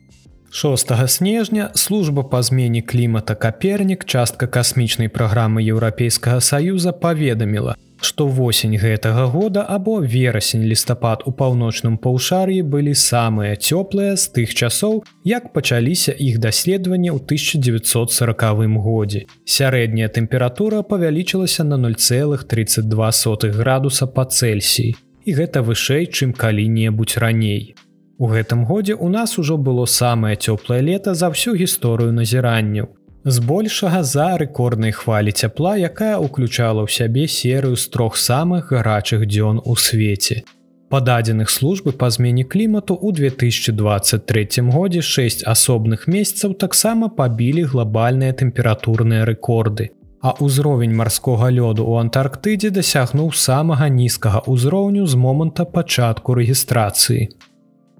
6 0.51 0.93
снежня 1.07 1.71
служба 1.73 2.23
па 2.23 2.41
змене 2.41 2.81
клімата 2.81 3.35
капернік 3.35 4.05
частка 4.05 4.47
касмічнай 4.47 5.09
праграмы 5.09 5.65
еўрапейскага 5.65 6.39
саюза 6.39 6.93
паведаміла, 6.93 7.75
што 8.01 8.27
восень 8.27 8.77
гэтага 8.77 9.27
года 9.31 9.61
або 9.63 9.99
верасень 10.01 10.63
лістапад 10.63 11.23
у 11.25 11.31
паўночным 11.31 11.97
паўшар'і 11.97 12.61
былі 12.61 12.93
самыя 12.93 13.55
цёплыя 13.55 14.15
з 14.15 14.25
тых 14.35 14.53
часоў, 14.53 15.03
як 15.23 15.53
пачаліся 15.53 16.11
іх 16.11 16.39
даследаванні 16.39 17.11
ў 17.11 17.19
1940 17.21 18.43
годзе. 18.81 19.25
Сярэдняя 19.45 20.09
тэмпература 20.09 20.83
павялічылася 20.83 21.63
на 21.63 21.77
0,32 21.77 23.51
градуса 23.51 24.07
па 24.07 24.25
Цельсіі. 24.25 24.95
І 25.27 25.33
гэта 25.33 25.61
вышэй, 25.61 26.07
чым 26.07 26.31
калі-небудзь 26.31 27.17
раней. 27.17 27.75
У 28.17 28.27
гэтым 28.27 28.65
годзе 28.65 28.97
ў 28.97 29.09
нас 29.13 29.37
ужо 29.37 29.57
было 29.57 29.85
самае 29.85 30.35
цёплае 30.35 30.81
лета 30.81 31.13
за 31.13 31.29
ўсю 31.29 31.53
гісторыю 31.53 32.09
назіранняў 32.11 32.96
збольшага 33.27 34.03
за 34.03 34.38
рэкорднай 34.39 34.93
хвалі 34.96 35.31
цяпла, 35.31 35.75
якая 35.75 36.15
ўключала 36.24 36.88
ў 36.88 36.89
сябе 36.89 37.27
серыю 37.27 37.75
з 37.75 37.91
трох 37.91 38.15
самых 38.15 38.72
гарачых 38.72 39.27
дзён 39.27 39.60
у 39.63 39.75
свеце. 39.75 40.48
Па 40.88 41.01
дадзеных 41.03 41.50
службы 41.51 41.91
па 41.91 42.07
змене 42.15 42.48
клімату 42.48 42.96
ў 42.96 43.12
2023 43.36 44.63
годзе 44.72 45.03
шэсць 45.03 45.43
асобных 45.43 46.07
месяцаў 46.07 46.55
таксама 46.55 47.12
пабілі 47.12 47.67
глобальныя 47.67 48.31
тэмпературныя 48.31 49.27
рэкорды. 49.27 49.91
А 50.24 50.31
ўзровень 50.39 50.96
марскога 50.96 51.51
лёду 51.51 51.84
ў 51.84 52.07
Антарктыдзе 52.07 52.72
дасягнуў 52.72 53.36
самага 53.36 53.91
нізкага 53.91 54.48
ўзроўню 54.48 55.03
з 55.03 55.19
моманта 55.19 55.67
пачатку 55.67 56.39
рэгістрацыі. 56.39 57.27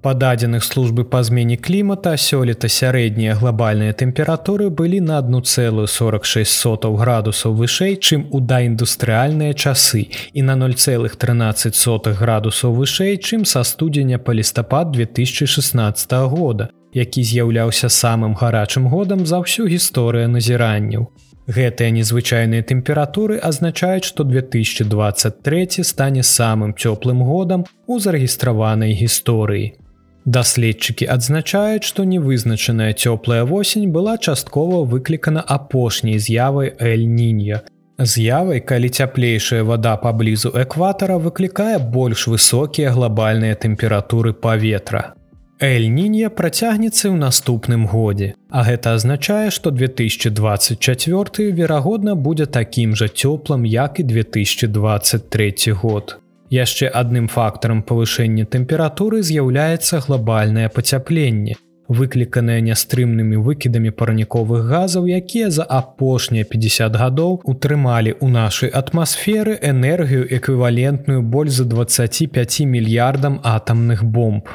Па 0.00 0.14
дадзеных 0.14 0.62
службы 0.62 1.02
па 1.04 1.24
змене 1.26 1.56
клімата 1.56 2.12
сёлета 2.16 2.68
сярэднія 2.70 3.34
глобальныя 3.34 3.92
тэмпературы 3.92 4.68
былі 4.70 5.00
на 5.02 5.18
1,46 5.18 6.94
градусаў 7.00 7.54
вышэй, 7.58 7.96
чым 7.96 8.28
у 8.30 8.38
даіндустрыальныя 8.38 9.54
часы 9.54 10.06
і 10.32 10.42
на 10.42 10.54
0,13 10.54 12.14
градусаў 12.14 12.74
вышэй, 12.78 13.18
чым 13.18 13.42
са 13.44 13.64
студзеня 13.64 14.22
па 14.22 14.38
лістапад 14.38 14.92
2016 14.94 16.12
года, 16.30 16.70
які 16.94 17.22
з'яўляўся 17.22 17.90
самым 17.90 18.38
гарачым 18.38 18.86
годам 18.86 19.26
за 19.26 19.42
ўсю 19.42 19.66
гісторыю 19.66 20.30
назіранняў. 20.30 21.10
Гэтыя 21.50 21.90
незвычайныя 21.90 22.62
тэмпературы 22.62 23.40
азначаюць, 23.42 24.06
што 24.06 24.22
2023 24.22 25.82
стане 25.82 26.22
самым 26.22 26.70
цёплым 26.78 27.26
годам 27.26 27.66
у 27.88 27.98
зарэгістраванай 27.98 28.94
гісторыі. 28.94 29.87
Даследчыкі 30.24 31.06
адзначаюць, 31.06 31.84
што 31.84 32.04
невызначаная 32.04 32.92
цёплая 32.92 33.44
восень 33.44 33.90
была 33.92 34.18
часткова 34.18 34.84
выклікана 34.84 35.40
апошняй 35.40 36.18
з'явай 36.18 36.74
эль-нінья. 36.78 37.62
З'явай, 37.98 38.60
калі 38.60 38.88
цяплейшая 38.88 39.62
вада 39.64 39.96
паблізу 39.96 40.52
экватара 40.54 41.18
выклікае 41.18 41.78
больш 41.78 42.28
высокія 42.28 42.92
глобальныя 42.92 43.54
тэмпературы 43.54 44.34
паветра. 44.34 45.14
Эль-нінья 45.58 46.30
працягнецца 46.30 47.10
ў 47.10 47.18
наступным 47.18 47.86
годзе, 47.90 48.34
а 48.46 48.62
гэта 48.62 48.94
азначае, 48.94 49.50
што 49.50 49.74
2024 49.74 51.50
верагодна 51.50 52.14
будзе 52.14 52.46
такім 52.46 52.94
жа 52.94 53.10
цёплым, 53.10 53.66
як 53.66 53.98
і 53.98 54.06
2023 54.06 55.72
год. 55.82 56.18
Яшчэ 56.50 56.88
адным 56.88 57.28
фактарам 57.28 57.80
павышэння 57.88 58.44
тэмпературы 58.48 59.22
з'яўляецца 59.22 60.00
глобальнае 60.04 60.68
пацяпленне, 60.72 61.56
выкліканае 61.88 62.60
нястрымнымі 62.68 63.40
выкідамі 63.48 63.92
парніковых 63.92 64.64
газаў, 64.70 65.08
якія 65.08 65.50
за 65.50 65.66
апошнія 65.80 66.48
50 66.48 66.96
гадоў 67.02 67.36
утрымалі 67.44 68.16
ў 68.16 68.32
нашай 68.32 68.72
атмасферы 68.80 69.58
энергію 69.60 70.24
эквівалентную 70.24 71.20
больш 71.20 71.60
за 71.60 71.68
25 71.68 72.64
мільярдам 72.64 73.40
атамных 73.44 74.04
бомб. 74.04 74.48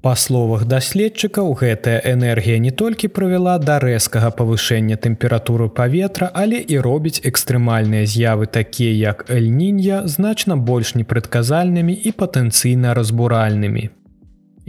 Па 0.00 0.14
словах 0.14 0.62
даследчыкаў 0.70 1.48
гэтая 1.58 1.98
энергія 2.06 2.58
не 2.62 2.70
толькі 2.70 3.08
прывяла 3.10 3.58
да 3.58 3.80
рэзкага 3.82 4.30
павышэння 4.30 4.94
тэмпературы 4.94 5.66
паветра, 5.74 6.30
але 6.42 6.62
і 6.62 6.78
робіць 6.86 7.18
экстрэмальныя 7.30 8.06
з'явы 8.06 8.46
такія 8.46 8.94
як 8.94 9.26
эльнінья 9.26 10.06
значна 10.06 10.54
больш 10.54 10.94
непрадказальнымі 10.94 11.98
і 11.98 12.14
патэнцыйна 12.14 12.94
разбуральнымі. 12.94 13.90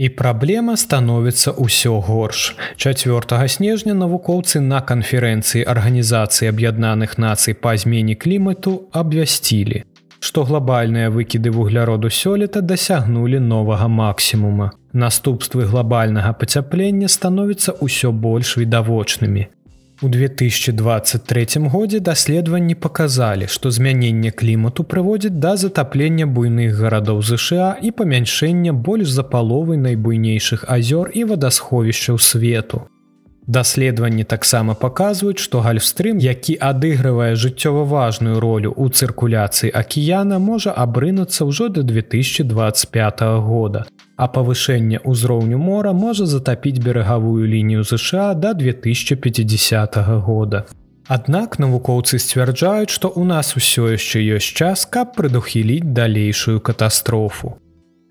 І 0.00 0.08
праблема 0.08 0.74
становіцца 0.80 1.54
ўсё 1.54 2.00
горш. 2.02 2.56
4 2.74 3.48
снежня 3.54 3.94
навукоўцы 3.94 4.58
на 4.58 4.80
канферэнцыі 4.82 5.62
арганізацыі 5.62 6.50
аб'яднаных 6.50 7.18
нацый 7.22 7.54
па 7.54 7.76
змене 7.76 8.18
клімату 8.18 8.88
абвясцілі, 8.90 9.84
што 10.20 10.44
глобальныя 10.44 11.10
выкіды 11.10 11.50
вугляроду 11.50 12.08
сёлета 12.08 12.60
дасягнулі 12.60 13.40
новага 13.40 13.88
максімума 13.88 14.70
наступствы 14.92 15.64
глобальнага 15.64 16.32
пацяплення 16.32 17.08
становяцца 17.08 17.74
ўсё 17.80 18.12
больш 18.12 18.56
відавочнымі. 18.56 19.46
У 20.02 20.08
2023 20.08 21.46
годзе 21.68 22.00
даследаванні 22.00 22.74
паказалі, 22.74 23.46
што 23.46 23.70
змяненне 23.70 24.30
клімату 24.30 24.84
прыводзіць 24.84 25.36
да 25.44 25.56
затаплення 25.56 26.26
буйных 26.26 26.72
гарадоў 26.80 27.20
ЗША 27.22 27.76
і 27.82 27.90
памяншэння 27.90 28.72
больш 28.72 29.12
за 29.12 29.22
паловы 29.22 29.76
найбуйнейшых 29.76 30.64
азёр 30.68 31.12
і 31.12 31.24
вадасховішчаў 31.24 32.18
свету. 32.18 32.88
Даследаванні 33.46 34.24
таксама 34.24 34.74
паказваюць, 34.74 35.38
што 35.38 35.60
гальфстрым, 35.64 36.18
які 36.18 36.54
адыгрывае 36.60 37.34
жыццёва 37.34 37.84
важную 37.88 38.40
ролю 38.40 38.74
ў 38.76 38.92
цыркуляцыі 38.92 39.72
акіяна, 39.72 40.38
можа 40.38 40.70
абрынуцца 40.70 41.48
ўжо 41.48 41.68
да 41.68 41.82
2025 41.82 43.20
года. 43.40 43.86
А 44.16 44.28
павышэнне 44.28 45.00
ўзроўню 45.04 45.56
мора 45.56 45.92
можа 45.92 46.26
затапіць 46.26 46.78
берагавую 46.84 47.48
лінію 47.48 47.84
ЗША 47.84 48.34
да 48.34 48.52
2050 48.52 49.96
года. 50.20 50.66
Аднак 51.08 51.58
навукоўцы 51.58 52.20
сцвярджаюць, 52.22 52.92
што 52.92 53.08
ў 53.08 53.24
нас 53.24 53.56
усё 53.56 53.88
яшчэ 53.96 54.20
ёсць 54.36 54.52
час, 54.54 54.84
каб 54.86 55.16
прадухіліць 55.16 55.90
далейшую 55.96 56.60
катастрофу. 56.60 57.56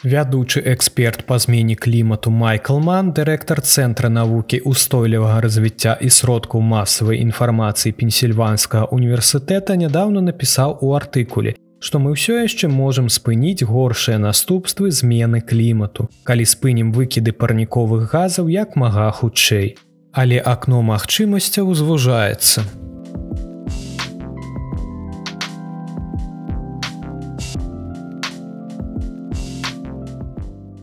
Вядучы 0.03 0.61
эксперт 0.65 1.25
па 1.25 1.37
змене 1.39 1.75
клімату 1.75 2.31
Майкл 2.31 2.79
Ман, 2.79 3.11
дырэктар 3.11 3.59
цэнтра 3.59 4.07
навукі 4.07 4.61
устойлівага 4.63 5.41
развіцця 5.43 5.97
і 5.99 6.07
сродкаў 6.07 6.63
масавай 6.63 7.19
інфармацыі 7.19 7.91
пенсільванскага 7.99 8.95
універсітэта 8.95 9.75
нядаўна 9.75 10.23
напісаў 10.23 10.79
у 10.79 10.95
артыкуле, 10.95 11.59
што 11.83 11.99
мы 11.99 12.15
ўсё 12.15 12.39
яшчэ 12.39 12.71
можам 12.71 13.11
спыніць 13.11 13.67
горшыя 13.67 14.23
наступствы 14.23 14.87
змены 14.95 15.43
клімату, 15.43 16.07
калі 16.23 16.47
спынім 16.47 16.95
выкіды 16.95 17.35
парніковых 17.35 18.07
газаў 18.15 18.47
як 18.47 18.79
мага 18.79 19.11
хутчэй. 19.11 19.75
Але 20.15 20.39
акно 20.39 20.79
магчымасцяў 20.79 21.75
звужаецца. 21.75 22.63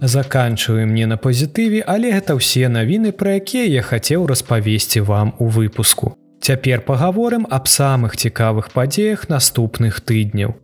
Заканчваем 0.07 0.91
мне 0.91 1.07
на 1.07 1.17
пазітыве, 1.17 1.83
але 1.83 2.15
гэта 2.15 2.39
ўсе 2.39 2.71
навіны, 2.71 3.11
пра 3.11 3.43
якія 3.43 3.67
я 3.67 3.83
хацеў 3.83 4.31
распавесці 4.31 5.03
вам 5.03 5.35
у 5.43 5.51
выпуску. 5.51 6.15
Цяпер 6.39 6.87
пагаворым 6.87 7.43
аб 7.51 7.67
самых 7.67 8.15
цікавых 8.15 8.71
падзеях 8.71 9.27
наступных 9.27 9.99
тыдняў. 9.99 10.55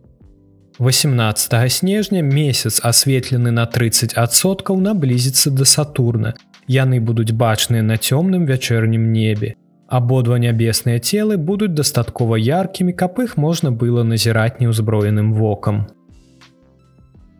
18 0.79 1.71
снежня 1.71 2.21
месяц 2.21 2.79
асветлены 2.79 3.51
на 3.51 3.67
30соткаў 3.67 4.79
наблізіцца 4.79 5.51
да 5.51 5.65
Сатурна. 5.65 6.33
Яны 6.67 7.03
будуць 7.03 7.35
бачныя 7.35 7.83
на 7.83 7.99
цёмным 7.99 8.47
вячэрнім 8.47 9.11
небе. 9.11 9.59
Абодва 9.91 10.39
нябесныя 10.39 11.03
целы 11.03 11.35
будуць 11.35 11.75
дастаткова 11.75 12.39
яркімі, 12.39 12.95
каб 12.95 13.19
іх 13.19 13.35
можна 13.35 13.75
было 13.75 14.07
назіраць 14.07 14.63
неўзброеным 14.63 15.33
вокам. 15.35 15.91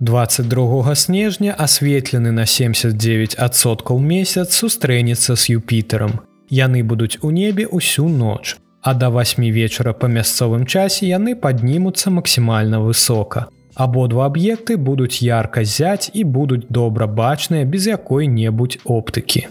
22 0.04 0.96
снежня 0.96 1.54
асветлены 1.54 2.32
на 2.32 2.44
79соткаў 2.44 4.00
месяц 4.00 4.52
сустрэнецца 4.52 5.36
з 5.36 5.56
юпітером. 5.56 6.20
Яны 6.52 6.84
будуць 6.84 7.24
у 7.24 7.32
небе 7.32 7.68
ўсю 7.72 8.10
ноч. 8.10 8.58
А 8.84 8.94
да 9.00 9.08
8 9.08 9.48
вечара 9.48 9.94
па 9.94 10.12
мясцовым 10.12 10.68
часе 10.68 11.08
яны 11.08 11.40
паднімуцца 11.40 12.12
максімальна 12.12 12.84
высока. 12.84 13.48
Абодва 13.76 14.28
аб'екты 14.28 14.76
будуць 14.76 15.24
ярка 15.24 15.64
зяць 15.64 16.12
і 16.12 16.28
будуць 16.28 16.68
добра 16.68 17.08
бачныя 17.08 17.64
без 17.64 17.88
якой-небудзь 17.88 18.84
оптыкі. 18.84 19.48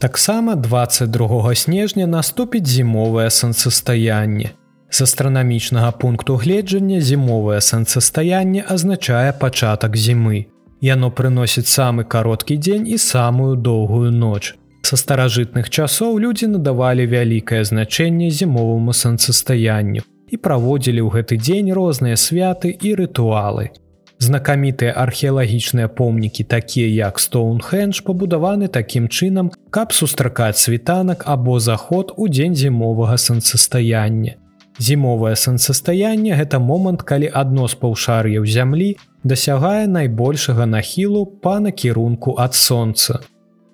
Таксама 0.00 0.56
22 0.56 1.54
снежня 1.54 2.06
наступіць 2.06 2.66
зімовае 2.66 3.28
сонцастаянне. 3.28 4.56
З 4.94 5.02
астранамічнага 5.02 5.90
пункту 5.92 6.36
гледжання 6.36 7.00
зімовае 7.00 7.58
сэнсастаянне 7.58 8.60
азначае 8.74 9.32
пачатак 9.40 9.96
зімы. 9.98 10.42
Яно 10.86 11.08
прыносіць 11.10 11.66
самы 11.66 12.04
кароткі 12.04 12.56
дзень 12.56 12.86
і 12.86 12.98
самую 13.04 13.56
доўгую 13.68 14.12
ноч. 14.14 14.54
Са 14.86 14.96
старажытных 15.00 15.66
часоў 15.66 16.20
людзі 16.24 16.46
надавалі 16.52 17.06
вялікае 17.10 17.64
значэнне 17.70 18.28
зімоваму 18.30 18.94
сэнсастаянню 18.94 20.04
і 20.30 20.38
праводзілі 20.46 21.02
ў 21.02 21.10
гэты 21.16 21.40
дзень 21.42 21.74
розныя 21.80 22.14
святы 22.26 22.70
і 22.70 22.94
рытуалы. 23.02 23.74
Знакамітыя 24.22 24.94
археалагічныя 24.94 25.90
помнікі, 25.90 26.46
такія 26.46 26.86
як 27.08 27.18
Стоунхендж, 27.18 28.04
пабудаваны 28.06 28.70
такім 28.70 29.10
чынам, 29.10 29.50
каб 29.74 29.90
сустракаць 29.90 30.62
світанак 30.62 31.26
або 31.26 31.58
заход 31.58 32.14
у 32.14 32.30
дзень 32.30 32.54
зімовага 32.54 33.18
сэнсастаяння. 33.18 34.38
Зімовае 34.78 35.36
сонцастаянне 35.36 36.34
гэта 36.34 36.58
момант, 36.58 37.02
калі 37.02 37.30
адно 37.30 37.68
з 37.70 37.78
паўшар'яў 37.78 38.46
зямлі 38.46 38.96
дасягае 39.22 39.86
найбольшага 39.86 40.66
нахілу 40.66 41.26
па 41.26 41.60
накірунку 41.60 42.34
ад 42.38 42.54
сонца. 42.54 43.20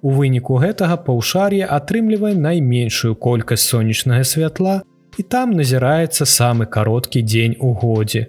У 0.03 0.13
выніку 0.17 0.61
гэтага 0.61 0.97
паўшар'я 1.07 1.69
атрымлівае 1.77 2.35
найменшую 2.37 3.15
колькасць 3.17 3.69
сонечнага 3.73 4.25
святла 4.25 4.77
і 5.17 5.23
там 5.23 5.57
назіраецца 5.57 6.29
самы 6.29 6.67
кароткі 6.67 7.25
дзень 7.25 7.57
у 7.61 7.73
годзе. 7.73 8.29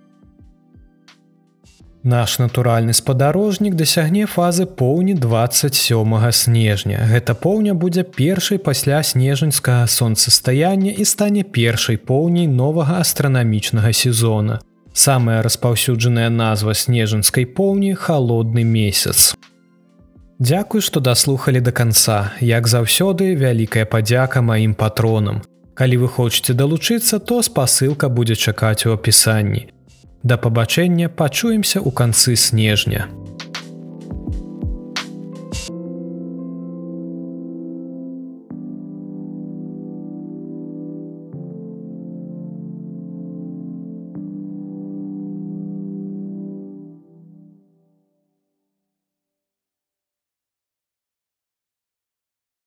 Наш 2.04 2.40
натуральны 2.40 2.94
спадарожнік 2.98 3.76
дасягне 3.78 4.26
фазы 4.26 4.66
поўні 4.66 5.14
27 5.14 6.32
снежня. 6.32 6.98
Гэта 7.06 7.36
поўня 7.36 7.76
будзе 7.78 8.02
першай 8.04 8.58
пасля 8.58 9.04
снежаньскага 9.04 9.86
сонцастаяння 9.86 10.92
і 10.98 11.06
стане 11.06 11.44
першай 11.44 11.98
поўняй 11.98 12.48
новага 12.48 12.98
астранамічнага 12.98 13.94
сезона. 13.94 14.60
Самая 14.94 15.44
распаўсюджаная 15.44 16.30
назва 16.30 16.74
снежанскай 16.74 17.46
поўні 17.46 17.94
холодны 17.94 18.64
месяц. 18.64 19.36
Дзякуй, 20.40 20.82
што 20.82 21.00
даслухалі 21.00 21.62
да 21.62 21.72
канца. 21.72 22.34
Як 22.42 22.66
заўсёды 22.66 23.38
вялікая 23.38 23.86
падзяка 23.86 24.42
маім 24.42 24.74
патронам. 24.74 25.46
Калі 25.78 25.98
вы 25.98 26.08
хочаце 26.10 26.58
далучыцца, 26.58 27.20
то 27.20 27.44
спасылка 27.46 28.10
будзе 28.10 28.36
чакаць 28.36 28.90
у 28.90 28.94
апісанні. 28.98 29.70
Да 30.24 30.38
пабачэння 30.38 31.10
пачуемся 31.10 31.82
ў 31.82 31.90
канцы 31.92 32.36
снежня. 32.36 33.10